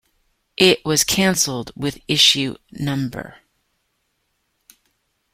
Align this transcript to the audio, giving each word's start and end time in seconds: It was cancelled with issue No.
It 0.57 0.83
was 0.83 1.03
cancelled 1.03 1.71
with 1.75 2.01
issue 2.07 2.55
No. 2.71 3.33